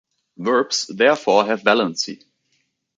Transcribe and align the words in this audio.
Verbs 0.39 0.87
therefore 0.87 1.45
have 1.45 1.61
valency. 1.61 2.23